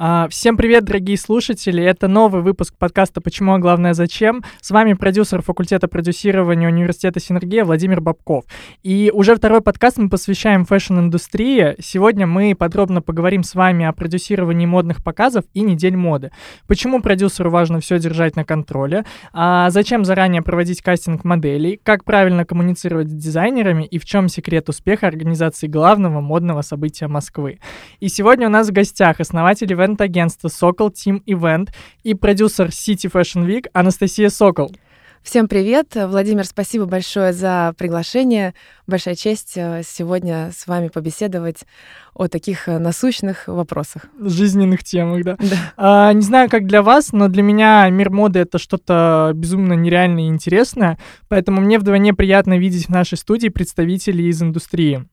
А, 0.00 0.28
всем 0.28 0.56
привет, 0.56 0.84
дорогие 0.84 1.18
слушатели! 1.18 1.82
Это 1.82 2.06
новый 2.06 2.40
выпуск 2.40 2.72
подкаста 2.78 3.20
«Почему, 3.20 3.54
а 3.54 3.58
главное, 3.58 3.94
зачем?». 3.94 4.44
С 4.60 4.70
вами 4.70 4.92
продюсер 4.92 5.42
факультета 5.42 5.88
продюсирования 5.88 6.68
университета 6.68 7.18
Синергия 7.18 7.64
Владимир 7.64 8.00
Бабков. 8.00 8.44
И 8.84 9.10
уже 9.12 9.34
второй 9.34 9.60
подкаст 9.60 9.98
мы 9.98 10.08
посвящаем 10.08 10.66
fashion-индустрии. 10.66 11.74
Сегодня 11.80 12.28
мы 12.28 12.54
подробно 12.54 13.02
поговорим 13.02 13.42
с 13.42 13.56
вами 13.56 13.86
о 13.86 13.92
продюсировании 13.92 14.66
модных 14.66 15.02
показов 15.02 15.44
и 15.52 15.62
недель 15.62 15.96
моды. 15.96 16.30
Почему 16.68 17.02
продюсеру 17.02 17.50
важно 17.50 17.80
все 17.80 17.98
держать 17.98 18.36
на 18.36 18.44
контроле? 18.44 19.04
А 19.32 19.68
зачем 19.70 20.04
заранее 20.04 20.42
проводить 20.42 20.80
кастинг 20.80 21.24
моделей? 21.24 21.80
Как 21.82 22.04
правильно 22.04 22.44
коммуницировать 22.44 23.08
с 23.08 23.12
дизайнерами? 23.12 23.82
И 23.82 23.98
в 23.98 24.04
чем 24.04 24.28
секрет 24.28 24.68
успеха 24.68 25.08
организации 25.08 25.66
главного 25.66 26.20
модного 26.20 26.62
события 26.62 27.08
Москвы? 27.08 27.58
И 27.98 28.06
сегодня 28.06 28.46
у 28.46 28.50
нас 28.50 28.68
в 28.68 28.72
гостях 28.72 29.18
основатель 29.18 29.74
ивент-агентства 29.88 30.48
Сокол 30.48 30.90
Team 30.90 31.22
Event 31.26 31.70
и 32.02 32.14
продюсер 32.14 32.66
City 32.66 33.10
Fashion 33.10 33.46
Week 33.46 33.66
Анастасия 33.72 34.28
Сокол. 34.28 34.72
Всем 35.22 35.48
привет! 35.48 35.94
Владимир, 35.94 36.44
спасибо 36.44 36.86
большое 36.86 37.32
за 37.32 37.74
приглашение. 37.76 38.54
Большая 38.86 39.14
честь 39.14 39.54
э, 39.56 39.82
сегодня 39.84 40.52
с 40.56 40.66
вами 40.66 40.88
побеседовать 40.88 41.64
о 42.14 42.28
таких 42.28 42.68
э, 42.68 42.78
насущных 42.78 43.48
вопросах. 43.48 44.06
Жизненных 44.18 44.84
темах, 44.84 45.24
да. 45.24 45.36
да. 45.38 45.56
А, 45.76 46.12
не 46.12 46.22
знаю, 46.22 46.48
как 46.48 46.66
для 46.66 46.82
вас, 46.82 47.12
но 47.12 47.28
для 47.28 47.42
меня 47.42 47.88
мир 47.90 48.10
моды— 48.10 48.38
это 48.40 48.58
что-то 48.58 49.32
безумно 49.34 49.72
нереальное 49.72 50.24
и 50.24 50.28
интересное, 50.28 50.98
поэтому 51.28 51.60
мне 51.60 51.78
вдвойне 51.78 52.14
приятно 52.14 52.56
видеть 52.56 52.86
в 52.86 52.90
нашей 52.90 53.18
студии 53.18 53.48
представителей 53.48 54.28
из 54.28 54.40
индустрии. 54.40 55.04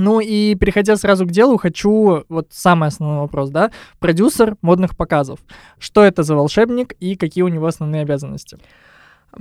Ну 0.00 0.20
и 0.20 0.54
переходя 0.54 0.96
сразу 0.96 1.26
к 1.26 1.30
делу, 1.30 1.58
хочу 1.58 2.24
вот 2.30 2.48
самый 2.50 2.88
основной 2.88 3.18
вопрос, 3.20 3.50
да, 3.50 3.70
продюсер 3.98 4.56
модных 4.62 4.96
показов. 4.96 5.40
Что 5.78 6.02
это 6.02 6.22
за 6.22 6.34
волшебник 6.34 6.94
и 7.00 7.16
какие 7.16 7.42
у 7.42 7.48
него 7.48 7.66
основные 7.66 8.02
обязанности? 8.02 8.56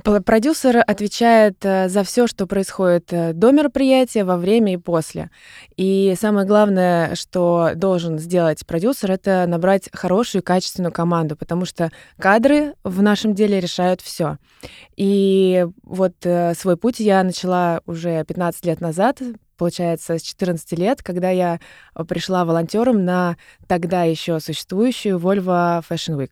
Продюсер 0.03 0.83
отвечает 0.85 1.65
э, 1.65 1.89
за 1.89 2.03
все, 2.03 2.27
что 2.27 2.45
происходит 2.45 3.11
э, 3.11 3.33
до 3.33 3.51
мероприятия, 3.51 4.23
во 4.23 4.37
время 4.37 4.73
и 4.73 4.77
после. 4.77 5.31
И 5.77 6.13
самое 6.19 6.45
главное, 6.45 7.15
что 7.15 7.71
должен 7.73 8.19
сделать 8.19 8.63
продюсер, 8.67 9.11
это 9.11 9.45
набрать 9.47 9.89
хорошую, 9.91 10.43
качественную 10.43 10.91
команду, 10.91 11.35
потому 11.35 11.65
что 11.65 11.89
кадры 12.19 12.75
в 12.83 13.01
нашем 13.01 13.33
деле 13.33 13.59
решают 13.59 14.01
все. 14.01 14.37
И 14.95 15.65
вот 15.81 16.13
э, 16.23 16.53
свой 16.53 16.77
путь 16.77 16.99
я 16.99 17.23
начала 17.23 17.81
уже 17.87 18.23
15 18.25 18.65
лет 18.65 18.81
назад, 18.81 19.19
получается, 19.59 20.17
с 20.17 20.21
14 20.23 20.79
лет, 20.79 21.03
когда 21.03 21.29
я 21.29 21.59
пришла 22.07 22.45
волонтером 22.45 23.05
на 23.05 23.37
тогда 23.67 24.03
еще 24.03 24.39
существующую 24.39 25.19
Volvo 25.19 25.83
Fashion 25.87 26.17
Week. 26.17 26.31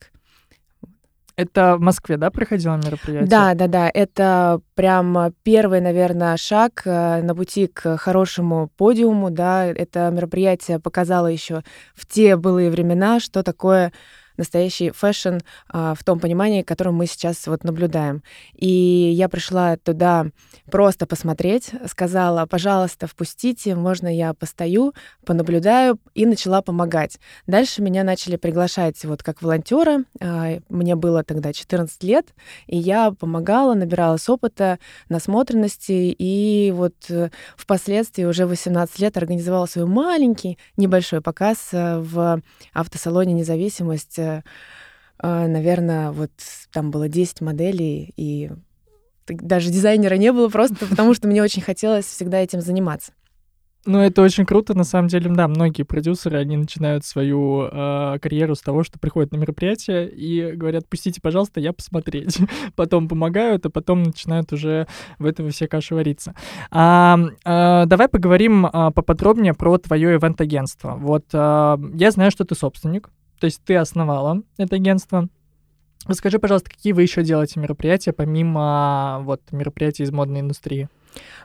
Это 1.38 1.76
в 1.78 1.82
Москве, 1.82 2.18
да, 2.18 2.32
проходило 2.32 2.78
мероприятие? 2.78 3.30
Да, 3.30 3.54
да, 3.54 3.68
да. 3.68 3.92
Это 3.94 4.60
прям 4.74 5.32
первый, 5.44 5.82
наверное, 5.82 6.36
шаг 6.36 6.82
э, 6.86 7.22
на 7.22 7.36
пути 7.36 7.68
к 7.68 7.98
хорошему 7.98 8.72
подиуму, 8.76 9.30
да. 9.30 9.68
Это 9.68 10.10
мероприятие 10.10 10.80
показало 10.80 11.28
еще 11.28 11.62
в 11.94 12.08
те 12.08 12.38
былые 12.38 12.72
времена, 12.72 13.20
что 13.20 13.44
такое 13.44 13.94
настоящий 14.38 14.92
fashion 14.92 15.38
а, 15.70 15.94
в 15.96 16.04
том 16.04 16.20
понимании, 16.20 16.62
которое 16.62 16.92
мы 16.92 17.06
сейчас 17.08 17.48
вот 17.48 17.64
наблюдаем. 17.64 18.24
И 18.56 18.68
я 18.68 19.30
пришла 19.30 19.78
туда 19.78 20.28
просто 20.72 21.06
посмотреть, 21.06 21.72
сказала, 21.88 22.46
пожалуйста, 22.46 23.08
впустите, 23.08 23.76
можно 23.76 24.08
я 24.14 24.34
постою, 24.34 24.94
понаблюдаю, 25.26 26.00
и 26.14 26.26
начала 26.26 26.62
помогать. 26.62 27.20
Дальше 27.48 27.82
меня 27.82 28.04
начали 28.04 28.36
приглашать 28.36 29.04
вот 29.06 29.24
как 29.24 29.42
волонтера. 29.42 30.04
А, 30.22 30.60
мне 30.70 30.96
было 30.96 31.24
тогда 31.24 31.54
14 31.54 32.04
лет, 32.04 32.28
и 32.68 32.78
я 32.78 33.12
помогала, 33.12 33.74
набиралась 33.74 34.28
опыта, 34.30 34.80
насмотренности, 35.10 36.16
и 36.18 36.72
вот 36.72 36.94
э, 37.10 37.30
впоследствии 37.56 38.24
уже 38.24 38.46
18 38.46 39.00
лет 39.00 39.18
организовала 39.18 39.66
свой 39.66 39.86
маленький, 39.86 40.58
небольшой 40.78 41.22
показ 41.22 41.70
э, 41.72 42.00
в 42.00 42.42
автосалоне 42.74 43.34
«Независимость» 43.34 44.20
э, 44.28 45.48
наверное, 45.48 46.12
вот 46.12 46.32
там 46.72 46.92
было 46.92 47.10
10 47.10 47.42
моделей, 47.42 48.14
и 48.18 48.52
даже 49.28 49.70
дизайнера 49.70 50.16
не 50.16 50.32
было 50.32 50.50
просто 50.50 50.86
потому, 50.90 51.14
что 51.14 51.28
мне 51.28 51.42
очень 51.42 51.62
хотелось 51.62 52.06
всегда 52.06 52.40
этим 52.40 52.62
заниматься. 52.62 53.12
Ну, 53.88 54.00
это 54.00 54.22
очень 54.22 54.46
круто, 54.46 54.74
на 54.74 54.84
самом 54.84 55.08
деле, 55.08 55.30
да, 55.30 55.48
многие 55.48 55.84
продюсеры, 55.84 56.38
они 56.38 56.58
начинают 56.58 57.06
свою 57.06 57.70
э, 57.72 58.20
карьеру 58.22 58.54
с 58.54 58.60
того, 58.60 58.84
что 58.84 59.00
приходят 59.00 59.32
на 59.32 59.38
мероприятие 59.38 60.10
и 60.10 60.52
говорят, 60.52 60.90
пустите, 60.90 61.22
пожалуйста, 61.22 61.62
я 61.62 61.72
посмотреть. 61.72 62.38
потом 62.76 63.08
помогают, 63.08 63.66
а 63.66 63.70
потом 63.70 64.04
начинают 64.04 64.52
уже 64.52 64.88
в 65.20 65.26
этом 65.26 65.50
все 65.52 65.70
каши 65.70 65.96
вариться. 65.96 66.36
А, 66.70 67.18
а, 67.46 67.86
давай 67.86 68.10
поговорим 68.10 68.66
а, 68.66 68.92
поподробнее 68.92 69.54
про 69.54 69.78
твое 69.78 70.18
ивент-агентство. 70.18 70.96
Вот 70.98 71.28
а, 71.32 71.80
я 71.94 72.12
знаю, 72.12 72.32
что 72.32 72.44
ты 72.44 72.56
собственник, 72.56 73.10
то 73.40 73.46
есть 73.46 73.62
ты 73.64 73.76
основала 73.76 74.42
это 74.58 74.76
агентство. 74.76 75.30
Расскажи, 76.06 76.40
пожалуйста, 76.40 76.70
какие 76.70 76.94
вы 76.94 77.02
еще 77.02 77.24
делаете 77.24 77.60
мероприятия, 77.60 78.14
помимо 78.14 79.20
вот 79.24 79.42
мероприятий 79.52 80.04
из 80.04 80.12
модной 80.12 80.40
индустрии? 80.40 80.90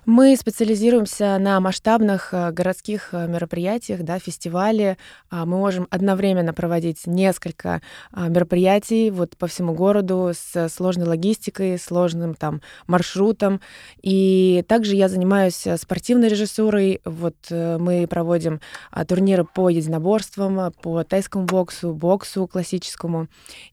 Мы 0.04 0.36
специализируемся 0.36 1.38
на 1.38 1.60
масштабных 1.60 2.34
э, 2.34 2.50
городских 2.50 3.10
э, 3.12 3.28
мероприятиях, 3.28 4.02
да, 4.02 4.18
фестивале. 4.18 4.98
А, 5.30 5.46
мы 5.46 5.58
можем 5.58 5.86
одновременно 5.90 6.52
проводить 6.52 7.06
несколько 7.06 7.82
а, 8.10 8.28
мероприятий 8.28 9.10
вот 9.10 9.36
по 9.36 9.46
всему 9.46 9.74
городу 9.74 10.32
с 10.34 10.68
сложной 10.68 11.06
логистикой, 11.06 11.78
сложным 11.78 12.34
там 12.34 12.62
маршрутом. 12.86 13.60
И 14.02 14.64
также 14.66 14.96
я 14.96 15.08
занимаюсь 15.08 15.66
э, 15.66 15.76
спортивной 15.76 16.28
режиссурой. 16.28 17.00
Вот 17.04 17.36
мы 17.50 18.06
проводим 18.08 18.60
а, 18.90 19.04
турниры 19.04 19.44
по 19.44 19.68
единоборствам, 19.68 20.72
по 20.82 21.04
тайскому 21.04 21.44
боксу, 21.44 21.94
боксу 21.94 22.46
классическому. 22.46 23.28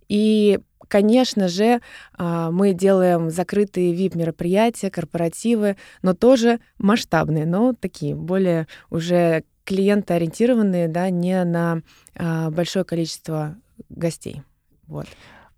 И 0.08 0.60
Конечно 0.90 1.48
же, 1.48 1.82
а, 2.18 2.50
мы 2.50 2.74
делаем 2.74 3.30
закрытые 3.30 3.94
VIP-мероприятия, 3.94 4.90
корпоративы, 4.90 5.78
но 6.02 6.16
тоже 6.16 6.60
масштабные, 6.80 7.46
но 7.46 7.74
такие 7.80 8.16
более 8.16 8.68
уже 8.90 9.44
клиентоориентированные, 9.66 10.88
да, 10.88 11.12
не 11.12 11.44
на 11.44 11.84
а, 12.16 12.50
большое 12.50 12.84
количество 12.86 13.56
гостей. 13.90 14.42
Вот. 14.88 15.06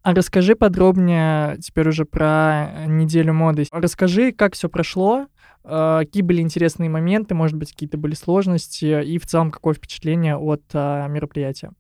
А 0.04 0.14
расскажи 0.14 0.56
подробнее 0.56 1.58
теперь 1.62 1.88
уже 1.88 2.04
про 2.04 2.86
неделю 2.88 3.34
моды. 3.34 3.68
Расскажи, 3.72 4.34
как 4.34 4.56
все 4.56 4.68
прошло, 4.68 5.28
а, 5.64 6.00
какие 6.00 6.24
были 6.24 6.42
интересные 6.42 6.90
моменты, 6.90 7.36
может 7.36 7.56
быть, 7.56 7.72
какие-то 7.72 7.98
были 7.98 8.16
сложности, 8.16 9.02
и 9.02 9.18
в 9.18 9.26
целом 9.26 9.50
какое 9.50 9.76
впечатление 9.76 10.36
от 10.36 10.62
мероприятия. 10.74 11.72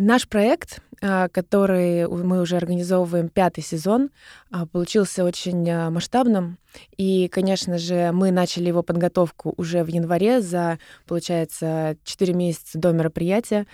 Наш 0.00 0.28
проект, 0.28 0.80
а, 1.02 1.28
который 1.28 2.06
мы 2.06 2.40
уже 2.40 2.56
организовываем 2.56 3.28
пятый 3.28 3.64
сезон, 3.64 4.10
а, 4.48 4.64
получился 4.64 5.24
очень 5.24 5.68
а, 5.68 5.90
масштабным. 5.90 6.58
И, 6.96 7.26
конечно 7.26 7.78
же, 7.78 8.12
мы 8.12 8.30
начали 8.30 8.68
его 8.68 8.84
подготовку 8.84 9.54
уже 9.56 9.82
в 9.82 9.88
январе, 9.88 10.40
за, 10.40 10.78
получается, 11.08 11.96
4 12.04 12.32
месяца 12.32 12.78
до 12.78 12.92
мероприятия. 12.92 13.66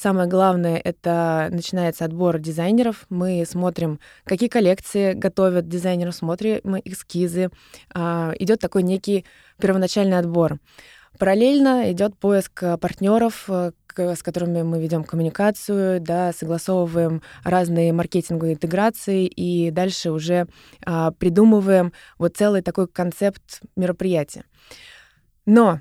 Самое 0.00 0.28
главное— 0.28 0.80
это 0.84 1.48
начинается 1.50 2.04
отбор 2.04 2.38
дизайнеров. 2.38 3.06
Мы 3.08 3.44
смотрим, 3.44 3.98
какие 4.24 4.48
коллекции 4.48 5.14
готовят 5.14 5.68
дизайнеры, 5.68 6.12
смотрим 6.12 6.76
эскизы. 6.84 7.50
Идет 7.92 8.60
такой 8.60 8.84
некий 8.84 9.24
первоначальный 9.58 10.18
отбор. 10.18 10.60
Параллельно 11.18 11.90
идет 11.90 12.16
поиск 12.18 12.62
партнеров, 12.78 13.48
с 13.98 14.22
которыми 14.22 14.62
мы 14.62 14.80
ведем 14.80 15.04
коммуникацию, 15.04 16.00
да, 16.00 16.32
согласовываем 16.32 17.22
разные 17.44 17.92
маркетинговые 17.92 18.54
интеграции 18.54 19.26
и 19.26 19.70
дальше 19.70 20.10
уже 20.10 20.46
а, 20.84 21.12
придумываем 21.12 21.92
вот 22.18 22.36
целый 22.36 22.62
такой 22.62 22.88
концепт 22.88 23.60
мероприятия. 23.76 24.44
Но 25.46 25.80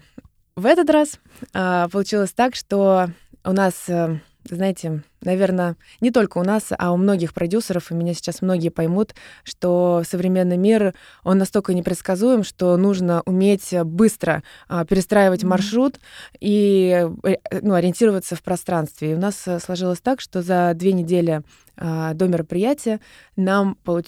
в 0.56 0.66
этот 0.66 0.90
раз 0.90 1.20
а, 1.54 1.90
получилось 1.90 2.32
так, 2.32 2.56
что 2.56 3.10
у 3.44 3.52
нас 3.52 3.90
а, 3.90 4.20
знаете, 4.50 5.04
наверное, 5.22 5.76
не 6.02 6.12
только 6.12 6.38
у 6.38 6.44
нас, 6.44 6.66
а 6.78 6.92
у 6.92 6.98
многих 6.98 7.34
продюсеров, 7.34 7.92
и 7.92 7.96
меня 7.96 8.14
сейчас 8.14 8.42
многие 8.42 8.70
поймут, 8.70 9.16
что 9.44 10.04
современный 10.08 10.58
мир, 10.58 10.94
он 11.24 11.38
настолько 11.38 11.74
непредсказуем, 11.74 12.44
что 12.44 12.78
нужно 12.78 13.24
уметь 13.26 13.74
быстро 13.84 14.44
а, 14.68 14.86
перестраивать 14.86 15.44
mm-hmm. 15.44 15.48
маршрут 15.48 16.00
и 16.40 17.10
э, 17.24 17.36
ну, 17.62 17.74
ориентироваться 17.74 18.36
в 18.36 18.44
пространстве. 18.44 19.12
И 19.12 19.16
у 19.16 19.20
нас 19.20 19.48
э, 19.48 19.60
сложилось 19.60 20.00
так, 20.00 20.22
что 20.22 20.42
за 20.42 20.74
две 20.76 20.94
недели 20.94 21.42
а, 21.78 22.14
до 22.14 22.28
мероприятия 22.28 23.00
нам 23.36 23.76
получ 23.84 24.08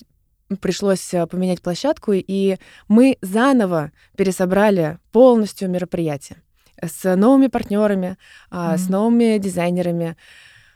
пришлось 0.62 1.14
э, 1.14 1.26
поменять 1.28 1.62
площадку, 1.62 2.14
и 2.14 2.58
мы 2.88 3.18
заново 3.22 3.92
пересобрали 4.16 5.00
полностью 5.12 5.70
мероприятие. 5.70 6.42
С 6.84 7.16
новыми 7.16 7.48
партнерами, 7.48 8.18
mm-hmm. 8.52 8.78
с 8.78 8.90
новыми 8.90 9.38
дизайнерами. 9.38 10.18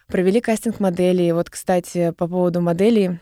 Провели 0.07 0.41
кастинг 0.41 0.79
моделей. 0.79 1.31
Вот, 1.31 1.49
кстати, 1.49 2.11
по 2.11 2.27
поводу 2.27 2.61
моделей, 2.61 3.19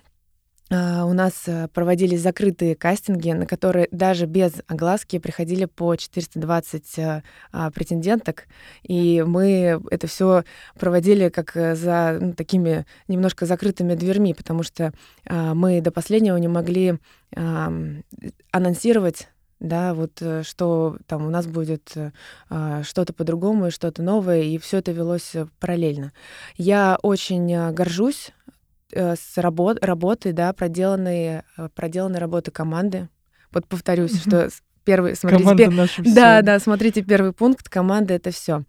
а, 0.72 1.06
у 1.06 1.14
нас 1.14 1.48
э, 1.48 1.68
проводились 1.74 2.22
закрытые 2.22 2.76
кастинги, 2.76 3.32
на 3.32 3.48
которые 3.48 3.88
даже 3.92 4.28
без 4.28 4.62
огласки 4.68 5.18
приходили 5.18 5.66
по 5.66 5.96
420 5.96 7.00
э, 7.00 7.24
а, 7.52 7.72
претенденток, 7.72 8.46
и 8.84 9.24
мы 9.26 9.82
это 9.90 10.06
все 10.06 10.44
проводили 10.80 11.30
как 11.30 11.58
э, 11.58 11.76
за 11.76 12.20
ну, 12.22 12.34
такими 12.34 12.86
немножко 13.08 13.48
закрытыми 13.48 13.96
дверьми, 13.96 14.36
потому 14.36 14.62
что 14.62 14.94
а, 15.26 15.56
мы 15.56 15.82
до 15.82 15.92
последнего 15.92 16.38
не 16.38 16.48
могли 16.48 17.00
анонсировать 18.52 19.28
да, 19.60 19.94
вот 19.94 20.22
что 20.44 20.98
там 21.08 21.26
у 21.26 21.30
нас 21.30 21.48
будет 21.48 21.92
э, 21.96 22.82
что-то 22.84 23.14
по-другому 23.14 23.68
и 23.68 23.72
что-то 23.72 24.02
новое, 24.02 24.42
и 24.42 24.58
все 24.58 24.78
это 24.78 24.92
велось 24.92 25.36
параллельно. 25.60 26.14
Я 26.58 26.98
очень 27.02 27.74
горжусь 27.74 28.32
Э, 28.92 29.16
с 29.16 29.38
работ, 29.38 29.84
работы, 29.84 30.34
да, 30.34 30.52
проделанные, 30.52 31.44
э, 31.58 31.70
проделанные 31.76 32.20
работы 32.20 32.50
команды. 32.50 33.08
Вот 33.52 33.68
повторюсь, 33.68 34.14
mm-hmm. 34.14 34.28
что 34.28 34.50
первый, 34.84 35.16
смотрите, 35.16 35.44
команда 35.44 35.64
пер... 35.66 35.74
наша 35.74 36.04
да, 36.04 36.42
да, 36.42 36.60
смотрите 36.60 37.04
первый 37.04 37.32
пункт, 37.32 37.70
команда 37.70 38.16
это 38.16 38.32
все. 38.32 38.64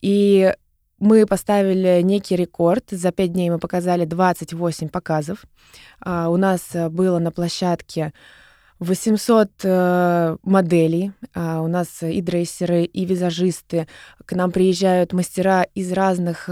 И 0.00 0.52
мы 0.98 1.26
поставили 1.26 2.00
некий 2.02 2.34
рекорд. 2.34 2.86
За 2.90 3.12
пять 3.12 3.32
дней 3.34 3.50
мы 3.50 3.60
показали 3.60 4.04
28 4.04 4.88
показов. 4.88 5.44
А, 6.00 6.28
у 6.28 6.36
нас 6.36 6.74
э, 6.74 6.88
было 6.88 7.20
на 7.20 7.30
площадке 7.30 8.12
800 8.82 9.50
э, 9.62 10.36
моделей. 10.42 11.12
А, 11.34 11.60
у 11.62 11.68
нас 11.68 12.02
и 12.02 12.20
дрессеры, 12.20 12.84
и 12.84 13.04
визажисты. 13.04 13.86
К 14.24 14.32
нам 14.32 14.50
приезжают 14.50 15.12
мастера 15.12 15.66
из 15.74 15.92
разных 15.92 16.48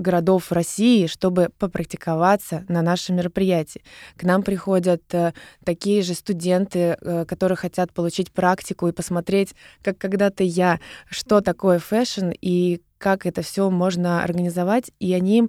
городов 0.00 0.50
России, 0.50 1.06
чтобы 1.06 1.50
попрактиковаться 1.58 2.64
на 2.68 2.82
нашем 2.82 3.16
мероприятии. 3.16 3.82
К 4.16 4.24
нам 4.24 4.42
приходят 4.42 5.02
э, 5.12 5.32
такие 5.64 6.02
же 6.02 6.14
студенты, 6.14 6.96
э, 7.00 7.24
которые 7.26 7.56
хотят 7.56 7.92
получить 7.92 8.32
практику 8.32 8.88
и 8.88 8.92
посмотреть, 8.92 9.54
как 9.82 9.98
когда-то 9.98 10.42
я, 10.42 10.80
что 11.08 11.40
такое 11.40 11.78
fashion 11.78 12.30
и 12.40 12.80
как 12.98 13.26
это 13.26 13.42
все 13.42 13.70
можно 13.70 14.22
организовать. 14.22 14.90
И 14.98 15.12
они 15.14 15.48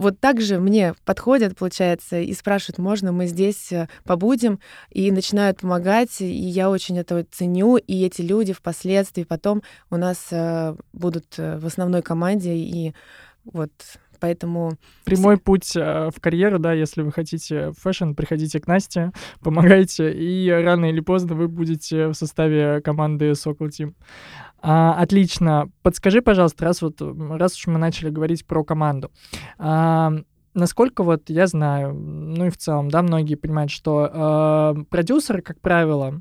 вот 0.00 0.18
так 0.18 0.40
же 0.40 0.58
мне 0.58 0.94
подходят, 1.04 1.58
получается, 1.58 2.20
и 2.20 2.32
спрашивают, 2.32 2.78
можно 2.78 3.12
мы 3.12 3.26
здесь 3.26 3.70
э, 3.70 3.86
побудем, 4.04 4.58
и 4.88 5.12
начинают 5.12 5.60
помогать, 5.60 6.22
и 6.22 6.26
я 6.26 6.70
очень 6.70 6.98
это 6.98 7.26
ценю, 7.30 7.76
и 7.76 8.02
эти 8.06 8.22
люди 8.22 8.54
впоследствии 8.54 9.24
потом 9.24 9.62
у 9.90 9.98
нас 9.98 10.28
э, 10.30 10.74
будут 10.94 11.34
э, 11.36 11.58
в 11.58 11.66
основной 11.66 12.00
команде, 12.00 12.54
и 12.54 12.94
вот 13.44 13.72
поэтому... 14.20 14.72
Прямой 15.04 15.38
путь 15.38 15.74
э, 15.76 16.10
в 16.14 16.20
карьеру, 16.20 16.58
да, 16.58 16.72
если 16.72 17.02
вы 17.02 17.12
хотите 17.12 17.72
fashion, 17.78 18.12
приходите 18.12 18.60
к 18.60 18.66
Насте, 18.66 19.12
помогайте, 19.40 20.12
и 20.12 20.50
рано 20.50 20.86
или 20.86 21.00
поздно 21.00 21.34
вы 21.34 21.48
будете 21.48 22.08
в 22.08 22.14
составе 22.14 22.80
команды 22.82 23.30
Sokol 23.30 23.68
Team. 23.68 23.94
А, 24.62 24.94
отлично. 24.94 25.70
Подскажи, 25.82 26.20
пожалуйста, 26.20 26.64
раз 26.64 26.82
вот 26.82 27.00
раз 27.00 27.56
уж 27.56 27.66
мы 27.66 27.78
начали 27.78 28.10
говорить 28.10 28.46
про 28.46 28.62
команду, 28.62 29.10
а, 29.58 30.12
насколько 30.54 31.02
вот 31.02 31.30
я 31.30 31.46
знаю, 31.46 31.94
ну 31.94 32.46
и 32.46 32.50
в 32.50 32.56
целом, 32.56 32.90
да, 32.90 33.02
многие 33.02 33.36
понимают, 33.36 33.70
что 33.70 34.74
э, 34.76 34.84
продюсер, 34.90 35.42
как 35.42 35.60
правило, 35.60 36.20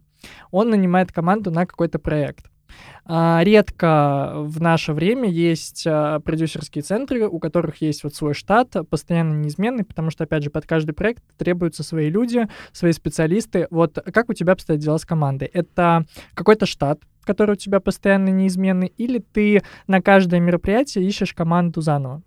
он 0.51 0.69
нанимает 0.69 1.11
команду 1.11 1.51
на 1.51 1.65
какой-то 1.65 1.99
проект. 1.99 2.49
А, 3.05 3.41
редко 3.43 4.33
в 4.35 4.61
наше 4.61 4.93
время 4.93 5.29
есть 5.29 5.85
а, 5.87 6.19
продюсерские 6.19 6.83
центры, 6.83 7.27
у 7.27 7.39
которых 7.39 7.81
есть 7.81 8.03
вот 8.03 8.15
свой 8.15 8.33
штат, 8.33 8.75
постоянно 8.89 9.35
неизменный, 9.35 9.83
потому 9.83 10.11
что, 10.11 10.23
опять 10.23 10.43
же, 10.43 10.49
под 10.49 10.65
каждый 10.65 10.93
проект 10.93 11.23
требуются 11.37 11.83
свои 11.83 12.09
люди, 12.09 12.47
свои 12.71 12.91
специалисты. 12.91 13.67
Вот 13.71 13.97
как 14.13 14.29
у 14.29 14.33
тебя 14.33 14.53
обстоят 14.53 14.81
дела 14.81 14.97
с 14.97 15.05
командой? 15.05 15.49
Это 15.53 16.05
какой-то 16.33 16.65
штат, 16.65 16.99
который 17.23 17.51
у 17.53 17.55
тебя 17.55 17.79
постоянно 17.79 18.29
неизменный, 18.29 18.93
или 18.97 19.19
ты 19.19 19.61
на 19.87 20.01
каждое 20.01 20.39
мероприятие 20.39 21.05
ищешь 21.05 21.33
команду 21.33 21.81
заново? 21.81 22.23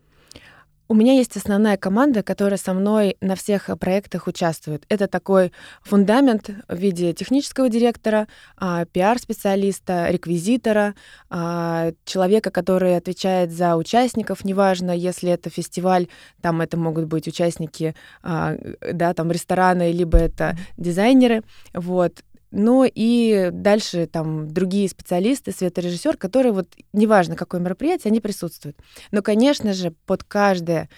У 0.93 0.94
меня 0.94 1.15
есть 1.15 1.39
основная 1.39 1.79
команда, 1.79 2.23
которая 2.23 2.59
со 2.59 2.75
мной 2.75 3.17
на 3.23 3.35
всех 3.35 3.71
э, 3.71 3.77
проектах 3.77 4.27
участвует. 4.27 4.85
Это 4.91 5.09
такой 5.09 5.50
фундамент 5.83 6.50
в 6.69 6.77
виде 6.77 7.15
технического 7.15 7.71
директора, 7.71 8.29
а, 8.59 8.85
пиар-специалиста, 8.85 10.11
реквизитора, 10.11 10.94
а, 11.31 11.93
человека, 12.05 12.50
который 12.50 12.94
отвечает 12.94 13.53
за 13.53 13.77
участников, 13.77 14.44
неважно, 14.44 14.91
если 14.91 15.31
это 15.31 15.49
фестиваль, 15.49 16.09
там 16.43 16.61
это 16.61 16.77
могут 16.77 17.06
быть 17.06 17.27
участники, 17.27 17.94
а, 18.23 18.56
да, 18.93 19.15
там 19.15 19.33
рестораны, 19.33 19.93
либо 19.93 20.19
это 20.19 20.59
дизайнеры, 20.77 21.43
вот. 21.73 22.23
Ну 22.52 22.84
и 22.84 23.49
дальше 23.50 24.06
там 24.06 24.46
другие 24.49 24.88
специалисты, 24.88 25.52
светорежиссер, 25.52 26.19
которые 26.19 26.52
вот, 26.52 26.69
неважно 26.93 27.34
какое 27.34 27.60
мероприятие, 27.60 28.10
они 28.10 28.20
присутствуют. 28.20 28.76
Но, 29.10 29.22
конечно 29.22 29.72
же, 29.72 29.94
под 30.06 30.22
каждое 30.22 30.90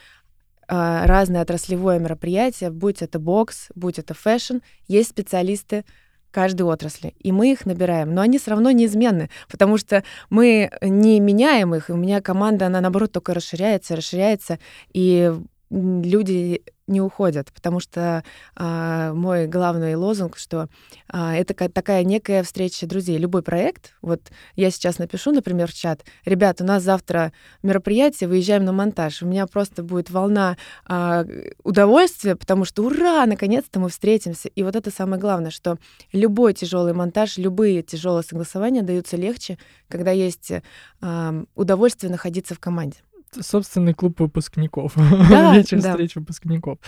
а, 0.66 1.06
разное 1.06 1.42
отраслевое 1.42 2.00
мероприятие, 2.00 2.70
будь 2.70 3.02
это 3.02 3.20
бокс, 3.20 3.68
будь 3.76 4.00
это 4.00 4.14
fashion, 4.14 4.58
есть 4.88 5.10
специалисты 5.10 5.84
каждой 6.32 6.62
отрасли. 6.62 7.14
И 7.20 7.30
мы 7.30 7.52
их 7.52 7.64
набираем. 7.64 8.12
Но 8.12 8.20
они 8.20 8.38
все 8.38 8.50
равно 8.50 8.72
неизменны, 8.72 9.30
потому 9.48 9.78
что 9.78 10.02
мы 10.30 10.72
не 10.82 11.20
меняем 11.20 11.72
их. 11.76 11.88
У 11.88 11.94
меня 11.94 12.20
команда, 12.20 12.66
она 12.66 12.80
наоборот 12.80 13.12
только 13.12 13.32
расширяется, 13.32 13.94
расширяется. 13.94 14.58
И 14.92 15.32
люди 15.74 16.62
не 16.86 17.00
уходят, 17.00 17.50
потому 17.52 17.80
что 17.80 18.22
а, 18.56 19.14
мой 19.14 19.46
главный 19.46 19.94
лозунг, 19.94 20.36
что 20.36 20.68
а, 21.08 21.34
это 21.34 21.54
такая 21.70 22.04
некая 22.04 22.42
встреча 22.42 22.86
друзей. 22.86 23.16
Любой 23.16 23.42
проект, 23.42 23.94
вот 24.02 24.20
я 24.54 24.70
сейчас 24.70 24.98
напишу, 24.98 25.32
например, 25.32 25.68
в 25.68 25.74
чат, 25.74 26.04
ребят, 26.26 26.60
у 26.60 26.64
нас 26.64 26.82
завтра 26.82 27.32
мероприятие, 27.62 28.28
выезжаем 28.28 28.64
на 28.64 28.72
монтаж, 28.72 29.22
у 29.22 29.26
меня 29.26 29.46
просто 29.46 29.82
будет 29.82 30.10
волна 30.10 30.58
а, 30.84 31.24
удовольствия, 31.62 32.36
потому 32.36 32.66
что 32.66 32.84
ура, 32.84 33.24
наконец-то 33.24 33.80
мы 33.80 33.88
встретимся. 33.88 34.48
И 34.48 34.62
вот 34.62 34.76
это 34.76 34.90
самое 34.90 35.20
главное, 35.20 35.50
что 35.50 35.78
любой 36.12 36.52
тяжелый 36.52 36.92
монтаж, 36.92 37.38
любые 37.38 37.82
тяжелые 37.82 38.24
согласования 38.24 38.82
даются 38.82 39.16
легче, 39.16 39.58
когда 39.88 40.10
есть 40.10 40.52
а, 41.00 41.34
удовольствие 41.54 42.10
находиться 42.10 42.54
в 42.54 42.60
команде 42.60 43.03
собственный 43.40 43.94
клуб 43.94 44.20
выпускников. 44.20 44.94
Да, 45.34 45.56
Вечер 45.56 45.80
да. 45.80 45.90
встреч 45.90 46.16
выпускников. 46.16 46.78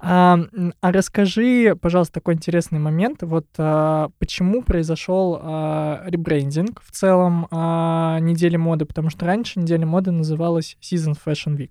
А, 0.00 0.38
а 0.80 0.92
расскажи, 0.92 1.76
пожалуйста, 1.80 2.14
такой 2.14 2.34
интересный 2.34 2.78
момент. 2.78 3.22
Вот 3.22 3.46
а, 3.58 4.10
почему 4.18 4.62
произошел 4.62 5.38
а, 5.40 6.02
ребрендинг 6.06 6.82
в 6.82 6.90
целом 6.90 7.46
а, 7.50 8.18
недели 8.20 8.56
моды? 8.56 8.84
Потому 8.84 9.10
что 9.10 9.26
раньше 9.26 9.60
неделя 9.60 9.86
моды 9.86 10.10
называлась 10.10 10.76
Season 10.80 11.16
Fashion 11.24 11.56
Week. 11.56 11.70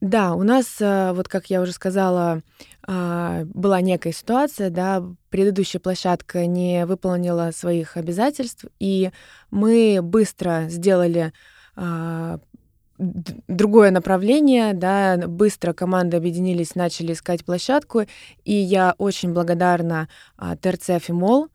Да, 0.00 0.34
у 0.34 0.42
нас, 0.42 0.76
вот 0.80 1.28
как 1.28 1.46
я 1.46 1.62
уже 1.62 1.72
сказала, 1.72 2.42
была 2.86 3.80
некая 3.80 4.12
ситуация, 4.12 4.68
да, 4.68 5.02
предыдущая 5.30 5.80
площадка 5.80 6.44
не 6.44 6.84
выполнила 6.84 7.52
своих 7.54 7.96
обязательств, 7.96 8.66
и 8.78 9.12
мы 9.50 10.00
быстро 10.02 10.66
сделали 10.68 11.32
другое 13.48 13.90
направление, 13.90 14.74
да, 14.74 15.16
быстро 15.26 15.72
команды 15.72 16.16
объединились, 16.16 16.74
начали 16.74 17.12
искать 17.12 17.44
площадку, 17.44 18.02
и 18.44 18.52
я 18.52 18.94
очень 18.98 19.32
благодарна 19.32 20.08
а, 20.36 20.56
ТРЦ 20.56 21.02
«Фимол», 21.02 21.48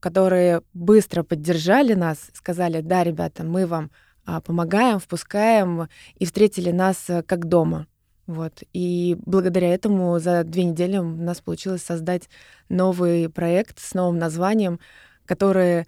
которые 0.00 0.62
быстро 0.72 1.22
поддержали 1.22 1.94
нас, 1.94 2.30
сказали, 2.32 2.80
да, 2.80 3.04
ребята, 3.04 3.44
мы 3.44 3.66
вам 3.66 3.90
а, 4.24 4.40
помогаем, 4.40 4.98
впускаем, 4.98 5.88
и 6.16 6.24
встретили 6.24 6.70
нас 6.70 7.08
а, 7.08 7.22
как 7.22 7.46
дома. 7.46 7.86
Вот. 8.26 8.62
И 8.72 9.18
благодаря 9.26 9.74
этому 9.74 10.18
за 10.18 10.44
две 10.44 10.64
недели 10.64 10.96
у 10.96 11.04
нас 11.04 11.40
получилось 11.40 11.82
создать 11.82 12.30
новый 12.68 13.28
проект 13.28 13.80
с 13.80 13.92
новым 13.92 14.18
названием, 14.18 14.80
который, 15.26 15.86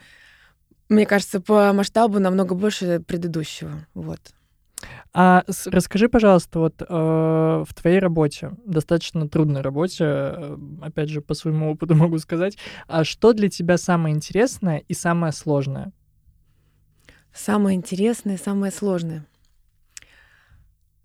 мне 0.90 1.06
кажется, 1.06 1.40
по 1.40 1.72
масштабу 1.72 2.18
намного 2.18 2.54
больше 2.54 3.00
предыдущего. 3.00 3.86
Вот. 3.94 4.20
А 5.12 5.44
с, 5.48 5.66
расскажи, 5.66 6.08
пожалуйста, 6.08 6.58
вот 6.58 6.82
э, 6.82 6.84
в 6.88 7.74
твоей 7.74 7.98
работе, 7.98 8.52
достаточно 8.66 9.28
трудной 9.28 9.62
работе, 9.62 10.04
э, 10.04 10.56
опять 10.82 11.08
же, 11.08 11.20
по 11.20 11.34
своему 11.34 11.70
опыту 11.72 11.94
могу 11.96 12.18
сказать, 12.18 12.58
а 12.86 13.04
что 13.04 13.32
для 13.32 13.48
тебя 13.48 13.78
самое 13.78 14.14
интересное 14.14 14.78
и 14.78 14.94
самое 14.94 15.32
сложное? 15.32 15.92
Самое 17.32 17.76
интересное, 17.76 18.38
самое 18.38 18.72
сложное. 18.72 19.26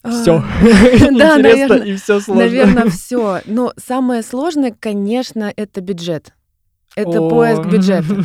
Все. 0.04 0.38
А, 0.38 0.44
да, 1.12 1.38
наверное, 1.38 1.84
и 1.84 1.96
все 1.96 2.20
сложно. 2.20 2.44
Наверное, 2.44 2.90
все. 2.90 3.42
Но 3.46 3.74
самое 3.78 4.24
сложное, 4.24 4.76
конечно, 4.78 5.52
это 5.56 5.82
бюджет. 5.82 6.34
Это 6.96 7.22
О. 7.22 7.30
поиск 7.30 7.66
бюджета. 7.66 8.16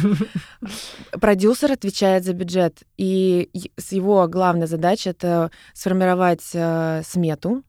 Продюсер 1.20 1.72
отвечает 1.72 2.24
за 2.24 2.32
бюджет, 2.32 2.82
и 2.96 3.48
его 3.90 4.26
главная 4.26 4.66
задача 4.66 5.10
это 5.10 5.50
сформировать 5.72 6.50
э, 6.52 7.02
смету 7.06 7.62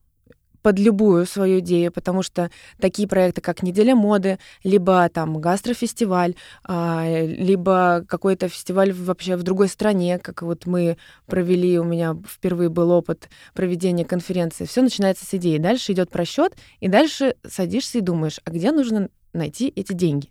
под 0.62 0.78
любую 0.78 1.24
свою 1.24 1.60
идею, 1.60 1.92
потому 1.92 2.22
что 2.22 2.50
такие 2.80 3.08
проекты, 3.08 3.40
как 3.40 3.62
«Неделя 3.62 3.94
моды», 3.94 4.38
либо 4.64 5.08
там 5.08 5.40
гастрофестиваль, 5.40 6.34
а, 6.64 7.04
либо 7.24 8.04
какой-то 8.08 8.48
фестиваль 8.48 8.92
вообще 8.92 9.36
в 9.36 9.42
другой 9.42 9.68
стране, 9.68 10.18
как 10.18 10.42
вот 10.42 10.66
мы 10.66 10.98
провели, 11.26 11.78
у 11.78 11.84
меня 11.84 12.16
впервые 12.28 12.68
был 12.68 12.90
опыт 12.90 13.28
проведения 13.54 14.04
конференции. 14.04 14.66
Все 14.66 14.82
начинается 14.82 15.24
с 15.24 15.32
идеи. 15.34 15.58
Дальше 15.58 15.92
идет 15.92 16.10
просчет, 16.10 16.54
и 16.80 16.88
дальше 16.88 17.36
садишься 17.46 17.98
и 17.98 18.02
думаешь, 18.02 18.40
а 18.44 18.50
где 18.50 18.72
нужно 18.72 19.08
найти 19.32 19.72
эти 19.74 19.92
деньги? 19.92 20.30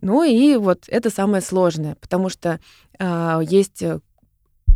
Ну 0.00 0.24
и 0.24 0.56
вот 0.56 0.84
это 0.88 1.10
самое 1.10 1.42
сложное, 1.42 1.96
потому 1.96 2.28
что 2.28 2.60
а, 2.98 3.40
есть 3.40 3.82
э, 3.82 4.00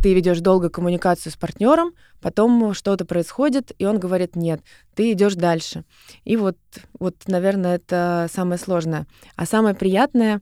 ты 0.01 0.13
ведешь 0.13 0.39
долго 0.39 0.69
коммуникацию 0.69 1.31
с 1.31 1.35
партнером, 1.35 1.93
потом 2.21 2.73
что-то 2.73 3.05
происходит, 3.05 3.71
и 3.79 3.85
он 3.85 3.99
говорит 3.99 4.35
нет, 4.35 4.61
ты 4.95 5.11
идешь 5.11 5.35
дальше. 5.35 5.83
И 6.23 6.37
вот, 6.37 6.57
вот, 6.99 7.15
наверное, 7.27 7.75
это 7.75 8.27
самое 8.31 8.59
сложное. 8.59 9.07
А 9.35 9.45
самое 9.45 9.75
приятное, 9.75 10.41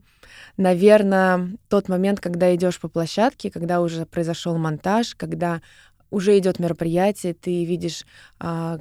наверное, 0.56 1.56
тот 1.68 1.88
момент, 1.88 2.20
когда 2.20 2.54
идешь 2.54 2.78
по 2.78 2.88
площадке, 2.88 3.50
когда 3.50 3.80
уже 3.80 4.04
произошел 4.06 4.56
монтаж, 4.58 5.14
когда 5.14 5.62
уже 6.10 6.38
идет 6.38 6.58
мероприятие, 6.58 7.34
ты 7.34 7.64
видишь 7.64 8.04
а, 8.38 8.78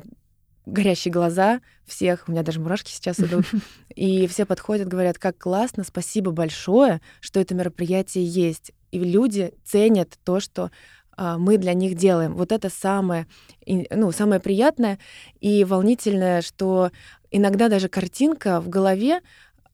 горящие 0.66 1.12
глаза 1.12 1.62
всех, 1.86 2.26
у 2.28 2.32
меня 2.32 2.44
даже 2.44 2.60
мурашки 2.60 2.92
сейчас 2.92 3.20
идут, 3.20 3.46
и 3.96 4.28
все 4.28 4.46
подходят, 4.46 4.88
говорят, 4.88 5.18
как 5.18 5.38
классно, 5.38 5.84
спасибо 5.84 6.32
большое, 6.32 7.02
что 7.20 7.40
это 7.40 7.56
мероприятие 7.56 8.26
есть. 8.26 8.72
И 8.92 9.00
люди 9.00 9.54
ценят 9.64 10.18
то, 10.24 10.40
что 10.40 10.72
а, 11.18 11.38
мы 11.38 11.58
для 11.58 11.74
них 11.74 11.96
делаем. 11.96 12.36
Вот 12.36 12.52
это 12.52 12.70
самое, 12.70 13.28
ну, 13.66 14.12
самое 14.12 14.40
приятное 14.40 15.00
и 15.40 15.64
волнительное, 15.64 16.42
что 16.42 16.92
иногда 17.32 17.70
даже 17.70 17.90
картинка 17.90 18.60
в 18.62 18.70
голове, 18.70 19.22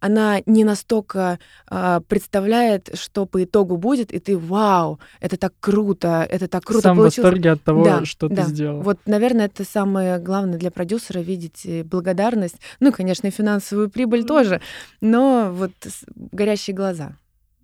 она 0.02 0.42
не 0.46 0.66
настолько 0.66 1.40
а, 1.70 2.02
представляет, 2.02 2.90
что 2.96 3.26
по 3.26 3.42
итогу 3.44 3.78
будет, 3.78 4.12
и 4.12 4.20
ты 4.20 4.38
вау, 4.38 5.00
это 5.22 5.38
так 5.38 5.54
круто, 5.60 6.28
это 6.30 6.48
так 6.48 6.64
круто 6.66 6.82
Сам 6.82 6.98
в 6.98 7.00
получилось. 7.00 7.26
восторге 7.26 7.52
от 7.52 7.64
того, 7.64 7.84
Да, 7.86 8.04
что 8.06 8.28
да. 8.28 8.44
ты 8.44 8.50
сделал. 8.50 8.82
Вот, 8.82 8.98
наверное, 9.06 9.46
это 9.46 9.64
самое 9.64 10.18
главное 10.18 10.58
для 10.58 10.72
продюсера 10.72 11.20
видеть 11.20 11.62
э, 11.66 11.84
благодарность, 11.84 12.58
ну, 12.80 12.92
конечно, 12.92 13.28
и 13.28 13.32
финансовую 13.32 13.90
прибыль 13.90 14.26
тоже, 14.26 14.60
но 15.00 15.52
вот 15.54 15.72
горящие 16.16 16.76
глаза. 16.76 17.16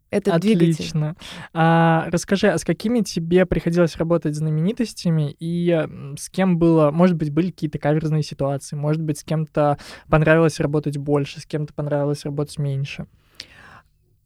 Это 0.10 0.40
двигатель. 0.40 0.72
Отлично. 0.74 1.16
А, 1.54 2.08
расскажи, 2.10 2.48
а 2.48 2.58
с 2.58 2.64
какими 2.64 3.02
тебе 3.02 3.46
приходилось 3.46 3.98
работать 3.98 4.36
знаменитостями 4.36 5.36
и 5.40 5.86
с 6.18 6.30
кем 6.30 6.58
было, 6.58 6.92
может 6.92 7.16
быть, 7.18 7.32
были 7.32 7.52
какие-то 7.52 7.78
каверзные 7.80 8.24
ситуации, 8.24 8.76
может 8.76 9.02
быть, 9.02 9.20
с 9.20 9.24
кем-то 9.24 9.78
понравилось 10.10 10.60
работать 10.60 10.98
больше, 10.98 11.42
с 11.42 11.46
кем-то 11.46 11.74
понравилось 11.74 12.26
работать 12.26 12.58
меньше? 12.58 13.08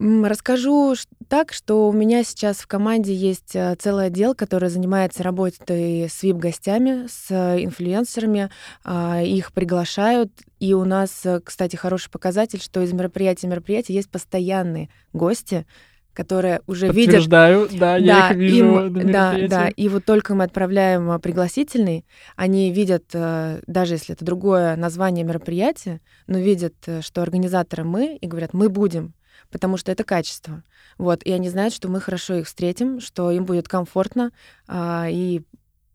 Расскажу 0.01 0.96
так, 1.27 1.53
что 1.53 1.88
у 1.88 1.93
меня 1.93 2.24
сейчас 2.24 2.58
в 2.58 2.65
команде 2.65 3.13
есть 3.13 3.55
э, 3.55 3.75
целый 3.77 4.08
отдел, 4.08 4.34
который 4.34 4.70
занимается 4.70 5.22
работой 5.22 6.10
с 6.10 6.24
вип-гостями, 6.24 7.05
с 7.08 7.29
э, 7.29 7.63
инфлюенсерами, 7.63 8.50
а, 8.84 9.22
их 9.22 9.53
приглашают. 9.53 10.31
И 10.60 10.74
у 10.74 10.86
нас, 10.86 11.24
э, 11.24 11.39
кстати, 11.43 11.75
хороший 11.75 12.10
показатель, 12.10 12.60
что 12.60 12.81
из 12.81 12.91
мероприятия 12.93 13.46
в 13.46 13.51
мероприятие 13.51 13.96
есть 13.96 14.10
постоянные 14.10 14.89
гости, 15.13 15.67
которые 16.13 16.62
уже 16.65 16.88
видят 16.88 17.13
Подтверждаю, 17.13 17.70
да, 17.72 17.98
я 17.98 18.05
да, 18.05 18.29
их 18.31 18.38
вижу 18.38 18.88
им- 18.88 19.12
да, 19.12 19.36
да. 19.48 19.67
И 19.67 19.88
вот 19.88 20.03
только 20.03 20.34
мы 20.34 20.46
отправляем 20.46 21.22
пригласительный, 21.22 22.05
они 22.36 22.72
видят, 22.72 23.05
даже 23.13 23.93
если 23.93 24.15
это 24.15 24.25
другое 24.25 24.75
название 24.75 25.24
мероприятия, 25.24 26.01
но 26.25 26.39
видят, 26.39 26.74
что 27.01 27.22
организаторы 27.22 27.84
мы, 27.84 28.17
и 28.17 28.27
говорят, 28.27 28.53
мы 28.53 28.67
будем, 28.67 29.13
потому 29.51 29.77
что 29.77 29.91
это 29.91 30.03
качество. 30.03 30.63
Вот, 30.98 31.24
и 31.24 31.31
они 31.31 31.50
знают, 31.50 31.74
что 31.74 31.89
мы 31.89 32.00
хорошо 32.00 32.36
их 32.36 32.48
встретим, 32.48 33.00
что 33.00 33.31
им 33.31 33.46
будет 33.46 33.67
комфортно, 33.67 34.31
а, 34.67 35.08
и 35.10 35.41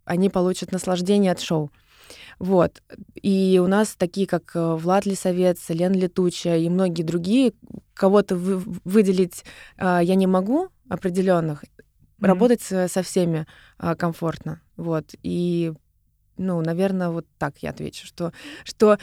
они 0.05 0.31
получат 0.31 0.73
наслаждение 0.73 1.33
от 1.33 1.41
шоу. 1.41 1.71
Вот. 2.39 2.83
И 3.21 3.61
у 3.63 3.67
нас 3.67 3.97
такие, 3.97 4.27
как 4.27 4.55
э, 4.55 4.75
Влад 4.77 5.07
Лисовец, 5.07 5.69
Лен 5.71 5.93
Летучая 5.93 6.59
и 6.59 6.69
многие 6.69 7.03
другие, 7.03 7.53
кого-то 7.95 8.37
вы- 8.37 8.63
выделить 8.85 9.45
а, 9.77 10.01
я 10.01 10.15
не 10.15 10.27
могу 10.27 10.69
определенных, 10.89 11.65
Мгм. 12.19 12.29
работать 12.29 12.63
со 12.63 12.89
со 12.89 13.03
всеми 13.03 13.47
а, 13.79 13.95
комфортно. 13.97 14.61
Вот. 14.77 15.15
И, 15.23 15.73
ну, 16.39 16.61
наверное, 16.61 17.11
вот 17.11 17.27
так 17.39 17.59
я 17.59 17.71
отвечу, 17.71 18.07
что, 18.07 18.33
что 18.65 18.99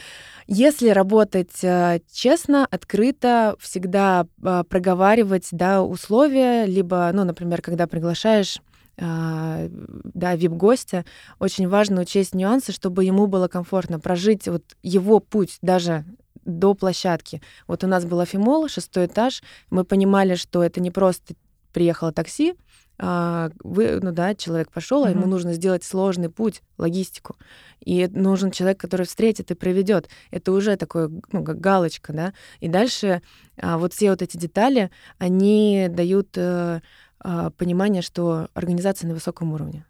если 0.46 0.88
работать 0.90 1.64
а, 1.64 1.98
честно, 2.12 2.66
открыто, 2.70 3.56
всегда 3.60 4.26
а, 4.42 4.64
проговаривать 4.64 5.48
да, 5.50 5.82
условия, 5.82 6.66
либо, 6.66 7.10
ну, 7.12 7.24
например, 7.24 7.62
когда 7.62 7.86
приглашаешь 7.86 8.60
а, 8.96 9.66
да, 9.70 10.36
вип-гостя, 10.36 11.04
очень 11.38 11.68
важно 11.68 12.02
учесть 12.02 12.34
нюансы, 12.34 12.72
чтобы 12.72 13.04
ему 13.04 13.26
было 13.26 13.48
комфортно 13.48 13.98
прожить 13.98 14.46
вот 14.46 14.62
его 14.82 15.18
путь 15.18 15.58
даже 15.62 16.04
до 16.44 16.74
площадки. 16.74 17.42
Вот 17.66 17.82
у 17.84 17.86
нас 17.86 18.04
был 18.04 18.20
Афимол, 18.20 18.68
шестой 18.68 19.06
этаж, 19.06 19.42
мы 19.70 19.84
понимали, 19.84 20.34
что 20.34 20.62
это 20.62 20.80
не 20.80 20.90
просто 20.90 21.34
приехало 21.72 22.12
такси, 22.12 22.54
вы, 22.98 23.98
ну 24.00 24.12
да, 24.12 24.34
человек 24.34 24.70
пошел, 24.70 25.04
а 25.04 25.10
ему 25.10 25.26
нужно 25.26 25.52
сделать 25.52 25.82
сложный 25.82 26.28
путь, 26.28 26.62
логистику. 26.78 27.36
И 27.84 28.06
нужен 28.06 28.50
человек, 28.50 28.78
который 28.78 29.04
встретит 29.04 29.50
и 29.50 29.54
проведет. 29.54 30.08
Это 30.30 30.52
уже 30.52 30.76
такое, 30.76 31.10
ну, 31.32 31.44
как 31.44 31.60
галочка, 31.60 32.12
да. 32.12 32.32
И 32.60 32.68
дальше 32.68 33.20
а, 33.60 33.78
вот 33.78 33.92
все 33.92 34.10
вот 34.10 34.22
эти 34.22 34.36
детали, 34.36 34.90
они 35.18 35.88
дают 35.90 36.28
э, 36.36 36.80
а, 37.18 37.50
понимание, 37.50 38.02
что 38.02 38.48
организация 38.54 39.08
на 39.08 39.14
высоком 39.14 39.52
уровне. 39.52 39.84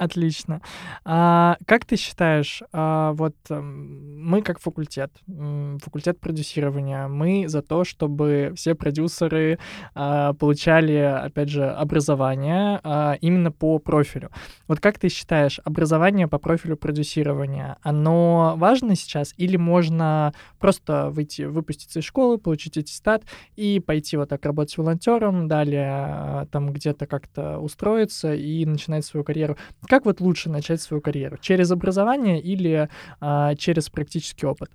Отлично. 0.00 0.62
А 1.04 1.58
как 1.66 1.84
ты 1.84 1.96
считаешь, 1.96 2.62
а, 2.72 3.12
вот 3.12 3.34
м, 3.50 4.18
мы 4.24 4.40
как 4.40 4.58
факультет, 4.58 5.12
факультет 5.26 6.18
продюсирования, 6.18 7.06
мы 7.06 7.46
за 7.48 7.60
то, 7.60 7.84
чтобы 7.84 8.54
все 8.56 8.74
продюсеры 8.74 9.58
а, 9.94 10.32
получали, 10.32 10.94
опять 10.94 11.50
же, 11.50 11.68
образование 11.68 12.80
а, 12.82 13.18
именно 13.20 13.52
по 13.52 13.78
профилю. 13.78 14.30
Вот 14.68 14.80
как 14.80 14.98
ты 14.98 15.10
считаешь, 15.10 15.60
образование 15.64 16.28
по 16.28 16.38
профилю 16.38 16.78
продюсирования, 16.78 17.76
оно 17.82 18.54
важно 18.56 18.96
сейчас 18.96 19.34
или 19.36 19.58
можно 19.58 20.32
просто 20.58 21.10
выйти, 21.10 21.42
выпуститься 21.42 21.98
из 21.98 22.04
школы, 22.06 22.38
получить 22.38 22.78
аттестат 22.78 23.24
и 23.56 23.80
пойти 23.80 24.16
вот 24.16 24.30
так 24.30 24.42
работать 24.46 24.78
волонтером, 24.78 25.46
далее 25.46 25.90
а, 25.92 26.46
там 26.50 26.72
где-то 26.72 27.06
как-то 27.06 27.58
устроиться 27.58 28.32
и 28.32 28.64
начинать 28.64 29.04
свою 29.04 29.24
карьеру? 29.24 29.58
Как 29.90 30.04
вот 30.04 30.20
лучше 30.20 30.50
начать 30.50 30.80
свою 30.80 31.00
карьеру? 31.00 31.36
Через 31.40 31.72
образование 31.72 32.40
или 32.40 32.88
а, 33.20 33.56
через 33.56 33.88
практический 33.88 34.46
опыт? 34.46 34.70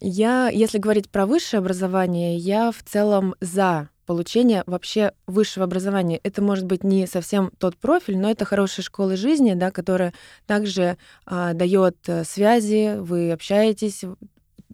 Я, 0.00 0.48
если 0.48 0.78
говорить 0.78 1.10
про 1.10 1.26
высшее 1.26 1.58
образование, 1.58 2.36
я 2.36 2.70
в 2.70 2.84
целом 2.84 3.34
за 3.40 3.88
получение 4.06 4.62
вообще 4.66 5.12
высшего 5.26 5.64
образования. 5.64 6.20
Это 6.22 6.40
может 6.40 6.66
быть 6.66 6.84
не 6.84 7.08
совсем 7.08 7.50
тот 7.58 7.76
профиль, 7.76 8.16
но 8.16 8.30
это 8.30 8.44
хорошая 8.44 8.84
школа 8.84 9.16
жизни, 9.16 9.54
да, 9.54 9.72
которая 9.72 10.14
также 10.46 10.96
а, 11.26 11.52
дает 11.52 11.96
э, 12.06 12.22
связи, 12.22 12.96
вы 13.00 13.32
общаетесь, 13.32 14.04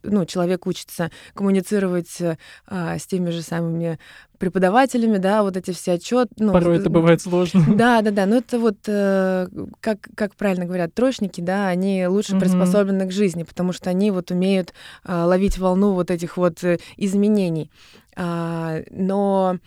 ну, 0.02 0.24
человек 0.24 0.66
учится 0.66 1.10
коммуницировать 1.34 2.20
э, 2.20 2.36
а, 2.66 2.98
с 2.98 3.06
теми 3.06 3.30
же 3.30 3.42
самыми 3.42 3.98
преподавателями, 4.38 5.18
да, 5.18 5.42
вот 5.42 5.56
эти 5.56 5.72
все 5.72 5.92
отчеты. 5.92 6.30
Ну, 6.38 6.52
Порой 6.52 6.78
это 6.78 6.90
бывает 6.90 7.20
сложно. 7.20 7.64
Да, 7.74 8.02
да, 8.02 8.10
да. 8.10 8.26
Ну 8.26 8.36
это 8.36 8.58
вот, 8.58 8.78
э, 8.86 9.48
как, 9.80 10.08
как 10.14 10.34
правильно 10.36 10.64
говорят, 10.64 10.94
троечники, 10.94 11.40
да, 11.40 11.68
они 11.68 12.06
лучше 12.06 12.32
Мгм. 12.32 12.40
приспособлены 12.40 13.06
к 13.06 13.12
жизни, 13.12 13.42
потому 13.42 13.72
что 13.72 13.90
они 13.90 14.10
вот 14.10 14.30
умеют 14.30 14.72
а, 15.04 15.26
ловить 15.26 15.58
волну 15.58 15.92
вот 15.92 16.10
этих 16.10 16.36
вот 16.36 16.62
э, 16.64 16.78
изменений. 16.96 17.70
А, 18.16 18.80
но 18.90 19.58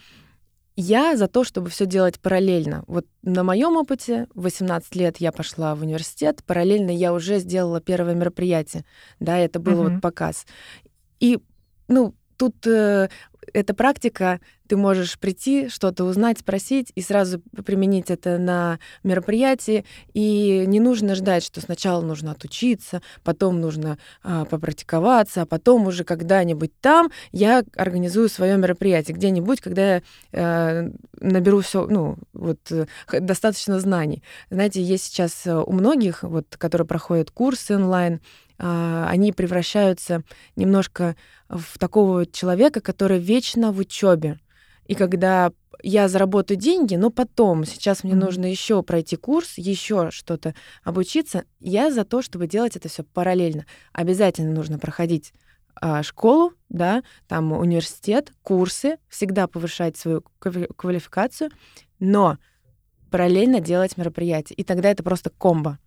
я 0.75 1.15
за 1.17 1.27
то, 1.27 1.43
чтобы 1.43 1.69
все 1.69 1.85
делать 1.85 2.19
параллельно. 2.19 2.83
Вот 2.87 3.05
на 3.23 3.43
моем 3.43 3.75
опыте, 3.75 4.27
в 4.33 4.43
18 4.43 4.95
лет 4.95 5.17
я 5.17 5.31
пошла 5.31 5.75
в 5.75 5.81
университет, 5.81 6.43
параллельно 6.45 6.91
я 6.91 7.13
уже 7.13 7.39
сделала 7.39 7.81
первое 7.81 8.15
мероприятие, 8.15 8.85
да, 9.19 9.37
это 9.37 9.59
был 9.59 9.83
Мгм. 9.83 9.93
вот 9.95 10.01
показ. 10.01 10.45
И, 11.19 11.39
ну, 11.87 12.15
тут 12.37 12.65
э, 12.65 13.09
эта 13.53 13.73
практика, 13.73 14.39
ты 14.67 14.77
можешь 14.77 15.19
прийти, 15.19 15.67
что-то 15.67 16.05
узнать, 16.05 16.39
спросить 16.39 16.91
и 16.95 17.01
сразу 17.01 17.41
применить 17.65 18.09
это 18.09 18.37
на 18.37 18.79
мероприятии. 19.03 19.83
И 20.13 20.63
не 20.65 20.79
нужно 20.79 21.15
ждать, 21.15 21.43
что 21.43 21.59
сначала 21.59 22.01
нужно 22.01 22.31
отучиться, 22.31 23.01
потом 23.23 23.59
нужно 23.59 23.97
а, 24.23 24.45
попрактиковаться, 24.45 25.41
а 25.41 25.45
потом 25.45 25.87
уже 25.87 26.03
когда-нибудь 26.03 26.71
там 26.79 27.11
я 27.31 27.63
организую 27.75 28.29
свое 28.29 28.55
мероприятие 28.57 29.15
где-нибудь, 29.15 29.59
когда 29.59 29.95
я 29.95 30.01
э, 30.31 30.89
наберу 31.19 31.59
все, 31.59 31.85
ну 31.87 32.17
вот 32.33 32.59
э, 32.71 32.85
достаточно 33.19 33.79
знаний. 33.79 34.23
Знаете, 34.49 34.81
есть 34.81 35.05
сейчас 35.05 35.45
э, 35.45 35.53
у 35.53 35.71
многих, 35.73 36.23
вот, 36.23 36.55
которые 36.57 36.87
проходят 36.87 37.29
курсы 37.31 37.75
онлайн, 37.75 38.21
они 38.61 39.31
превращаются 39.31 40.23
немножко 40.55 41.15
в 41.49 41.79
такого 41.79 42.25
человека, 42.25 42.81
который 42.81 43.19
вечно 43.19 43.71
в 43.71 43.79
учебе. 43.79 44.39
И 44.85 44.95
когда 44.95 45.51
я 45.83 46.07
заработаю 46.07 46.57
деньги, 46.57 46.95
но 46.95 47.09
потом, 47.09 47.65
сейчас 47.65 48.03
мне 48.03 48.13
mm-hmm. 48.13 48.17
нужно 48.17 48.45
еще 48.45 48.83
пройти 48.83 49.15
курс, 49.15 49.57
еще 49.57 50.11
что-то 50.11 50.53
обучиться, 50.83 51.45
я 51.59 51.91
за 51.91 52.03
то, 52.03 52.21
чтобы 52.21 52.47
делать 52.47 52.75
это 52.75 52.89
все 52.89 53.03
параллельно. 53.03 53.65
Обязательно 53.93 54.51
нужно 54.51 54.77
проходить 54.77 55.33
а, 55.75 56.03
школу, 56.03 56.53
да, 56.69 57.03
там 57.27 57.51
университет, 57.53 58.31
курсы, 58.43 58.97
всегда 59.09 59.47
повышать 59.47 59.97
свою 59.97 60.21
квалификацию, 60.41 61.49
но 61.99 62.37
параллельно 63.09 63.59
делать 63.59 63.97
мероприятия. 63.97 64.53
И 64.53 64.63
тогда 64.63 64.91
это 64.91 65.03
просто 65.03 65.29
комбо. 65.29 65.79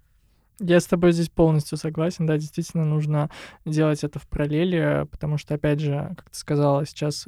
Я 0.60 0.78
с 0.78 0.86
тобой 0.86 1.12
здесь 1.12 1.28
полностью 1.28 1.76
согласен, 1.76 2.26
да, 2.26 2.38
действительно 2.38 2.84
нужно 2.84 3.28
делать 3.64 4.04
это 4.04 4.20
в 4.20 4.28
параллели, 4.28 5.06
потому 5.10 5.36
что, 5.36 5.54
опять 5.54 5.80
же, 5.80 6.14
как 6.16 6.30
ты 6.30 6.38
сказала, 6.38 6.86
сейчас 6.86 7.26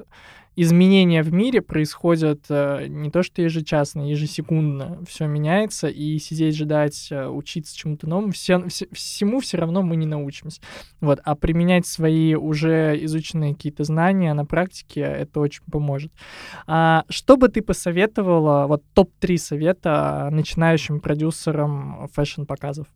изменения 0.56 1.22
в 1.22 1.32
мире 1.32 1.60
происходят 1.60 2.44
э, 2.48 2.86
не 2.88 3.10
то 3.10 3.22
что 3.22 3.42
ежечасно, 3.42 4.08
ежесекундно, 4.08 5.04
все 5.06 5.26
меняется, 5.26 5.88
и 5.88 6.18
сидеть, 6.18 6.56
ждать, 6.56 7.08
э, 7.10 7.26
учиться 7.26 7.76
чему-то 7.76 8.08
новому, 8.08 8.32
все, 8.32 8.66
все, 8.68 8.86
всему 8.92 9.40
все 9.40 9.58
равно 9.58 9.82
мы 9.82 9.96
не 9.96 10.06
научимся. 10.06 10.60
Вот, 11.00 11.20
а 11.24 11.34
применять 11.34 11.86
свои 11.86 12.34
уже 12.34 12.96
изученные 13.04 13.54
какие-то 13.54 13.84
знания 13.84 14.32
на 14.34 14.46
практике, 14.46 15.00
это 15.00 15.40
очень 15.40 15.64
поможет. 15.70 16.12
А, 16.66 17.04
что 17.10 17.36
бы 17.36 17.48
ты 17.48 17.60
посоветовала, 17.60 18.66
вот 18.66 18.82
топ-3 18.94 19.36
совета 19.36 20.28
начинающим 20.30 21.00
продюсерам 21.00 22.08
fashion-показов? 22.14 22.86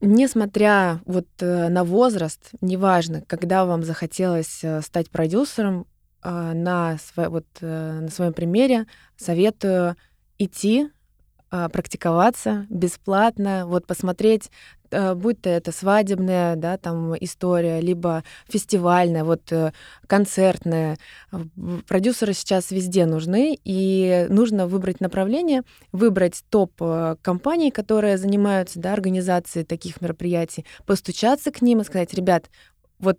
Несмотря 0.00 1.00
вот 1.04 1.26
э, 1.40 1.68
на 1.68 1.84
возраст, 1.84 2.50
неважно, 2.60 3.22
когда 3.26 3.66
вам 3.66 3.82
захотелось 3.84 4.60
э, 4.62 4.80
стать 4.80 5.10
продюсером, 5.10 5.86
а, 6.22 6.52
на, 6.52 6.98
сво, 6.98 7.28
вот, 7.30 7.46
э, 7.60 8.00
на 8.00 8.08
своем 8.08 8.34
примере 8.34 8.86
советую 9.16 9.96
идти 10.38 10.90
а, 11.50 11.68
практиковаться 11.68 12.66
бесплатно, 12.68 13.66
вот 13.66 13.86
посмотреть, 13.86 14.50
э, 14.79 14.79
будь 14.90 15.42
то 15.42 15.50
это 15.50 15.72
свадебная, 15.72 16.56
да, 16.56 16.76
там 16.76 17.14
история, 17.20 17.80
либо 17.80 18.24
фестивальная, 18.48 19.24
вот 19.24 19.52
э, 19.52 19.72
концертная. 20.06 20.98
Продюсеры 21.86 22.32
сейчас 22.32 22.70
везде 22.70 23.06
нужны, 23.06 23.58
и 23.64 24.26
нужно 24.28 24.66
выбрать 24.66 25.00
направление, 25.00 25.62
выбрать 25.92 26.42
топ 26.50 26.72
э, 26.80 27.16
компаний, 27.22 27.70
которые 27.70 28.18
занимаются, 28.18 28.80
да, 28.80 28.92
организацией 28.92 29.64
таких 29.64 30.00
мероприятий, 30.00 30.66
постучаться 30.86 31.50
к 31.50 31.62
ним 31.62 31.80
и 31.80 31.84
сказать, 31.84 32.14
ребят, 32.14 32.50
вот 32.98 33.18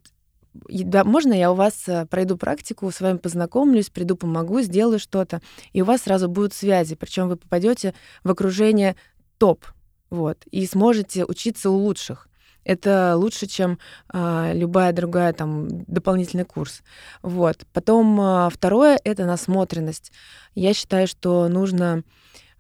да, 0.54 1.04
можно 1.04 1.34
я 1.34 1.51
у 1.51 1.56
вас 1.56 1.88
э, 1.88 2.06
пройду 2.08 2.38
практику, 2.38 2.92
с 2.92 3.00
вами 3.00 3.18
познакомлюсь, 3.18 3.90
приду, 3.90 4.16
помогу, 4.16 4.62
сделаю 4.62 5.00
что-то, 5.00 5.42
и 5.72 5.82
у 5.82 5.86
вас 5.86 6.01
сразу 6.01 6.28
будут 6.28 6.54
связи, 6.54 6.96
причем 6.96 7.30
вы 7.30 7.38
попадете 7.38 7.94
в 8.24 8.32
окружение 8.32 8.96
топ, 9.38 9.66
вот, 10.12 10.46
и 10.51 10.68
сможете 10.68 11.25
учиться 11.25 11.72
у 11.72 11.77
лучших. 11.77 12.27
Это 12.63 13.15
лучше, 13.15 13.48
чем 13.48 13.80
а, 14.10 14.51
любая 14.53 14.94
другая 14.94 15.34
там 15.34 15.84
дополнительный 15.86 16.46
курс. 16.46 16.84
Вот. 17.24 17.65
Потом 17.74 18.22
а, 18.22 18.50
второе 18.50 19.00
это 19.03 19.25
насмотренность. 19.25 20.12
Я 20.53 20.75
считаю, 20.75 21.08
что 21.08 21.48
нужно 21.48 22.03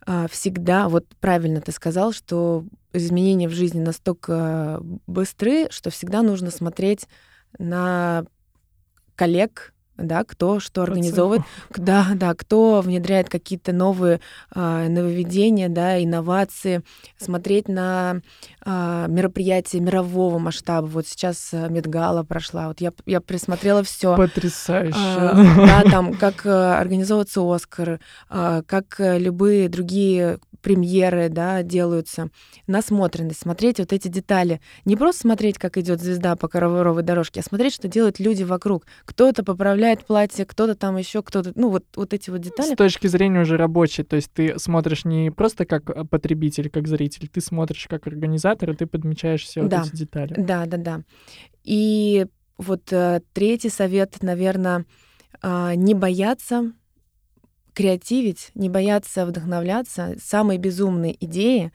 а, 0.07 0.27
всегда, 0.27 0.89
вот 0.89 1.05
правильно 1.19 1.61
ты 1.61 1.71
сказал, 1.71 2.13
что 2.13 2.65
изменения 2.93 3.47
в 3.47 3.53
жизни 3.53 3.79
настолько 3.79 4.79
быстры, 5.05 5.69
что 5.69 5.91
всегда 5.91 6.23
нужно 6.23 6.49
смотреть 6.49 7.07
на 7.59 8.25
коллег, 9.15 9.73
да, 10.01 10.23
кто 10.23 10.59
что 10.59 10.83
организовывает, 10.83 11.41
да, 11.75 12.07
да, 12.15 12.33
кто 12.33 12.81
внедряет 12.81 13.29
какие-то 13.29 13.73
новые 13.73 14.19
э, 14.53 14.87
нововведения, 14.87 15.69
да, 15.69 16.01
инновации, 16.03 16.83
смотреть 17.17 17.67
на 17.67 18.21
э, 18.65 19.05
мероприятия 19.07 19.79
мирового 19.79 20.39
масштаба. 20.39 20.85
Вот 20.85 21.07
сейчас 21.07 21.49
э, 21.53 21.67
Медгала 21.69 22.23
прошла, 22.23 22.67
вот 22.67 22.81
я 22.81 22.91
я 23.05 23.21
присмотрела 23.21 23.83
все. 23.83 24.15
Потрясающе. 24.15 24.97
Э, 24.97 25.33
да, 25.57 25.83
там 25.89 26.13
как 26.13 26.45
э, 26.45 26.49
организовываться 26.49 27.41
Оскар, 27.41 27.99
э, 28.29 28.63
как 28.65 28.99
э, 28.99 29.19
любые 29.19 29.69
другие 29.69 30.39
премьеры, 30.61 31.29
да, 31.29 31.63
делаются, 31.63 32.29
насмотренность, 32.67 33.41
смотреть 33.41 33.79
вот 33.79 33.93
эти 33.93 34.07
детали. 34.07 34.61
Не 34.85 34.95
просто 34.95 35.21
смотреть, 35.21 35.57
как 35.57 35.77
идет 35.77 36.01
звезда 36.01 36.35
по 36.35 36.47
ковровой 36.47 37.03
дорожке, 37.03 37.41
а 37.41 37.43
смотреть, 37.43 37.73
что 37.73 37.87
делают 37.87 38.19
люди 38.19 38.43
вокруг. 38.43 38.85
Кто-то 39.05 39.43
поправляет 39.43 40.05
платье, 40.05 40.45
кто-то 40.45 40.75
там 40.75 40.97
еще, 40.97 41.21
кто-то, 41.23 41.51
ну 41.55 41.69
вот, 41.69 41.85
вот 41.95 42.13
эти 42.13 42.29
вот 42.29 42.41
детали. 42.41 42.73
С 42.73 42.77
точки 42.77 43.07
зрения 43.07 43.41
уже 43.41 43.57
рабочей, 43.57 44.03
то 44.03 44.15
есть 44.15 44.31
ты 44.31 44.57
смотришь 44.59 45.05
не 45.05 45.31
просто 45.31 45.65
как 45.65 45.89
э, 45.89 46.05
потребитель, 46.05 46.69
как 46.69 46.87
зритель, 46.87 47.27
ты 47.27 47.41
смотришь 47.41 47.87
как 47.87 48.07
организатор, 48.07 48.71
и 48.71 48.75
ты 48.75 48.85
подмечаешь 48.85 49.43
все 49.43 49.63
да. 49.63 49.79
вот 49.79 49.87
эти 49.87 49.95
детали. 49.95 50.35
Да, 50.37 50.65
да, 50.65 50.77
да. 50.77 51.01
И 51.63 52.25
вот 52.57 52.91
э, 52.91 53.21
третий 53.33 53.69
совет, 53.69 54.21
наверное, 54.21 54.85
э, 55.41 55.73
не 55.75 55.93
бояться 55.93 56.73
креативить, 57.73 58.51
не 58.55 58.69
бояться 58.69 59.25
вдохновляться. 59.25 60.15
Самые 60.21 60.57
безумные 60.57 61.15
идеи, 61.23 61.71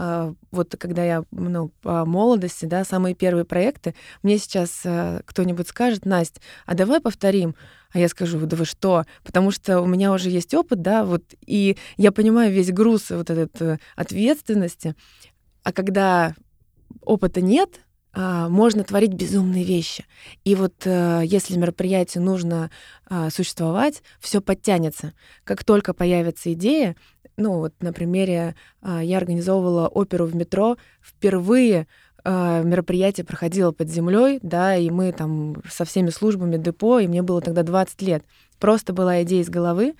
а, 0.00 0.32
вот 0.52 0.76
когда 0.78 1.04
я 1.04 1.24
ну, 1.32 1.70
по 1.82 2.04
молодости, 2.04 2.66
да, 2.66 2.84
самые 2.84 3.16
первые 3.16 3.44
проекты, 3.44 3.96
мне 4.22 4.38
сейчас 4.38 4.82
э, 4.84 5.22
кто-нибудь 5.24 5.66
скажет, 5.66 6.06
Настя, 6.06 6.40
а 6.66 6.74
давай 6.74 7.00
повторим. 7.00 7.56
А 7.92 7.98
я 7.98 8.08
скажу, 8.08 8.38
да 8.46 8.56
вы 8.56 8.64
что? 8.64 9.06
Потому 9.24 9.50
что 9.50 9.80
у 9.80 9.86
меня 9.86 10.12
уже 10.12 10.30
есть 10.30 10.54
опыт, 10.54 10.82
да, 10.82 11.04
вот, 11.04 11.24
и 11.44 11.76
я 11.96 12.12
понимаю 12.12 12.52
весь 12.52 12.70
груз 12.70 13.10
вот 13.10 13.28
этот 13.28 13.60
э, 13.60 13.78
ответственности. 13.96 14.94
А 15.64 15.72
когда 15.72 16.36
опыта 17.02 17.40
нет, 17.40 17.80
можно 18.14 18.84
творить 18.84 19.12
безумные 19.12 19.64
вещи. 19.64 20.04
И 20.44 20.54
вот 20.54 20.74
э, 20.86 21.22
если 21.24 21.56
мероприятию 21.58 22.24
нужно 22.24 22.70
а, 23.06 23.30
существовать, 23.30 24.02
все 24.18 24.40
подтянется. 24.40 25.12
Как 25.44 25.64
только 25.64 25.94
появится 25.94 26.52
идея, 26.54 26.96
ну 27.36 27.58
вот 27.58 27.74
на 27.80 27.92
примере 27.92 28.54
а, 28.80 29.02
я 29.02 29.18
организовывала 29.18 29.88
оперу 29.88 30.26
в 30.26 30.34
метро, 30.34 30.76
впервые 31.02 31.86
мероприятие 32.24 33.24
проходило 33.24 33.72
под 33.72 33.88
землей, 33.88 34.38
да, 34.42 34.76
и 34.76 34.90
мы 34.90 35.12
там 35.12 35.62
со 35.70 35.86
всеми 35.86 36.10
службами 36.10 36.58
депо, 36.58 36.98
и 36.98 37.06
мне 37.06 37.22
было 37.22 37.40
тогда 37.40 37.62
20 37.62 38.02
лет. 38.02 38.24
Просто 38.58 38.92
была 38.92 39.22
идея 39.22 39.40
из 39.40 39.48
головы, 39.48 39.94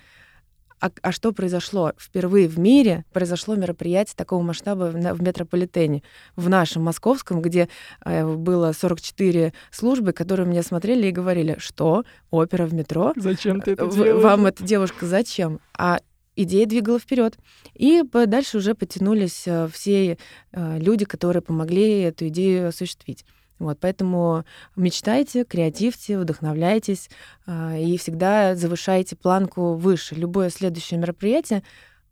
а, 0.81 0.89
а 1.01 1.11
что 1.11 1.31
произошло? 1.31 1.93
Впервые 1.97 2.47
в 2.47 2.57
мире 2.57 3.05
произошло 3.11 3.55
мероприятие 3.55 4.15
такого 4.15 4.41
масштаба 4.41 4.85
в, 4.85 4.93
в 4.93 5.21
метрополитене, 5.21 6.03
в 6.35 6.49
нашем 6.49 6.83
московском, 6.83 7.41
где 7.41 7.69
э, 8.05 8.25
было 8.25 8.71
44 8.71 9.53
службы, 9.71 10.13
которые 10.13 10.47
меня 10.47 10.63
смотрели 10.63 11.07
и 11.07 11.11
говорили, 11.11 11.55
что 11.59 12.05
опера 12.31 12.65
в 12.65 12.73
метро? 12.73 13.13
Зачем 13.15 13.61
ты 13.61 13.71
это 13.71 13.87
делаешь? 13.87 14.23
Вам 14.23 14.45
эта 14.45 14.63
девушка 14.63 15.05
зачем? 15.05 15.59
А 15.77 15.99
идея 16.35 16.65
двигала 16.65 16.99
вперед. 16.99 17.37
И 17.75 18.03
дальше 18.03 18.57
уже 18.57 18.73
потянулись 18.75 19.43
э, 19.45 19.67
все 19.71 20.17
э, 20.51 20.79
люди, 20.79 21.05
которые 21.05 21.41
помогли 21.41 22.01
эту 22.01 22.27
идею 22.27 22.69
осуществить. 22.69 23.25
Вот, 23.59 23.77
поэтому 23.79 24.45
мечтайте, 24.77 25.43
креативьте, 25.43 26.17
вдохновляйтесь 26.17 27.09
э, 27.45 27.81
и 27.81 27.97
всегда 27.97 28.55
завышайте 28.55 29.17
планку 29.17 29.75
выше. 29.75 30.15
Любое 30.15 30.49
следующее 30.49 30.97
мероприятие 30.97 31.63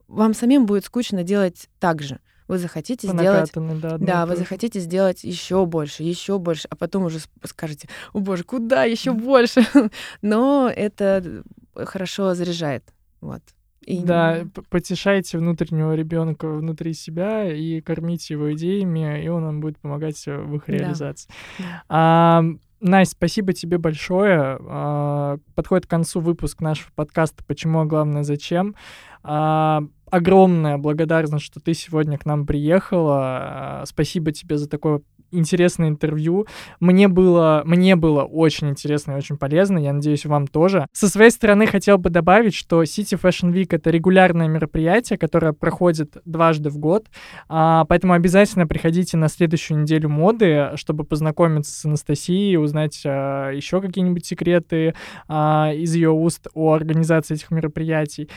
вам 0.07 0.33
самим 0.33 0.65
будет 0.65 0.85
скучно 0.85 1.23
делать 1.23 1.69
так 1.79 2.01
же. 2.01 2.19
Вы 2.47 2.59
захотите 2.59 3.07
сделать, 3.07 3.51
да, 3.53 3.97
да 3.97 4.25
вы 4.25 4.37
захотите 4.37 4.79
сделать 4.79 5.23
еще 5.23 5.65
больше, 5.65 6.03
еще 6.03 6.37
больше, 6.37 6.67
а 6.69 6.77
потом 6.77 7.05
уже 7.05 7.19
скажете, 7.43 7.89
о 8.13 8.19
боже, 8.19 8.43
куда 8.45 8.83
еще 8.83 9.11
больше? 9.11 9.65
Но 10.21 10.71
это 10.73 11.43
хорошо 11.75 12.35
заряжает, 12.35 12.83
вот. 13.19 13.41
И... 13.87 14.03
Да, 14.03 14.45
потешайте 14.69 15.37
внутреннего 15.37 15.95
ребенка 15.95 16.49
внутри 16.49 16.93
себя 16.93 17.49
и 17.49 17.79
кормите 17.79 18.33
его 18.33 18.53
идеями, 18.53 19.23
и 19.23 19.29
он 19.29 19.45
вам 19.45 19.61
будет 19.61 19.79
помогать 19.79 20.21
в 20.25 20.55
их 20.55 20.67
реализации. 20.67 21.29
Да. 21.57 21.83
А, 21.87 22.43
Настя, 22.81 23.15
спасибо 23.15 23.53
тебе 23.53 23.77
большое. 23.77 24.57
А, 24.59 25.37
подходит 25.55 25.85
к 25.85 25.89
концу 25.89 26.19
выпуск 26.19 26.59
нашего 26.59 26.89
подкаста 26.95 27.45
«Почему, 27.47 27.79
а 27.79 27.85
главное, 27.85 28.23
зачем?». 28.23 28.75
А, 29.23 29.81
огромная 30.11 30.77
благодарность, 30.77 31.45
что 31.45 31.61
ты 31.61 31.73
сегодня 31.73 32.17
к 32.17 32.25
нам 32.25 32.45
приехала. 32.45 33.83
Спасибо 33.85 34.33
тебе 34.33 34.57
за 34.57 34.67
такое 34.67 35.01
интересное 35.31 35.89
интервью. 35.89 36.47
Мне 36.79 37.07
было, 37.07 37.61
мне 37.65 37.95
было 37.95 38.23
очень 38.23 38.69
интересно 38.69 39.13
и 39.13 39.15
очень 39.15 39.37
полезно. 39.37 39.77
Я 39.77 39.93
надеюсь, 39.93 40.25
вам 40.25 40.47
тоже. 40.47 40.87
Со 40.91 41.09
своей 41.09 41.31
стороны 41.31 41.67
хотел 41.67 41.97
бы 41.97 42.09
добавить, 42.09 42.53
что 42.53 42.83
City 42.83 43.19
Fashion 43.19 43.51
Week— 43.51 43.67
это 43.71 43.89
регулярное 43.89 44.47
мероприятие, 44.47 45.17
которое 45.17 45.53
проходит 45.53 46.17
дважды 46.25 46.69
в 46.69 46.77
год. 46.77 47.07
А, 47.49 47.85
поэтому 47.85 48.13
обязательно 48.13 48.67
приходите 48.67 49.17
на 49.17 49.27
следующую 49.27 49.81
неделю 49.81 50.09
моды, 50.09 50.71
чтобы 50.75 51.03
познакомиться 51.03 51.73
с 51.73 51.85
Анастасией, 51.85 52.57
узнать 52.57 53.01
а, 53.05 53.51
еще 53.51 53.81
какие-нибудь 53.81 54.25
секреты 54.25 54.93
а, 55.27 55.71
из 55.73 55.95
ее 55.95 56.11
уст 56.11 56.47
о 56.53 56.73
организации 56.73 57.35
этих 57.35 57.51
мероприятий. 57.51 58.29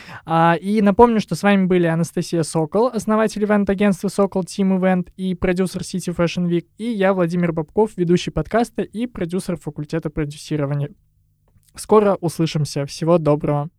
И 0.61 0.79
напомню, 0.81 1.19
что 1.19 1.35
с 1.35 1.43
вами 1.43 1.65
были 1.65 1.87
Анастасия 1.87 2.43
Сокол, 2.43 2.87
основатель 2.87 3.43
ивент-агентства 3.43 4.07
Сокол 4.07 4.43
Team 4.43 4.79
Event 4.79 5.09
и 5.17 5.35
продюсер 5.35 5.81
City 5.81 6.15
Fashion 6.15 6.47
Week, 6.47 6.65
и 6.81 6.93
я, 6.93 7.13
Владимир 7.13 7.53
Бабков, 7.53 7.95
ведущий 7.95 8.31
подкаста 8.31 8.81
и 8.81 9.05
продюсер 9.05 9.55
факультета 9.55 10.09
продюсирования. 10.09 10.89
Скоро 11.75 12.15
услышимся. 12.15 12.87
Всего 12.87 13.19
доброго. 13.19 13.69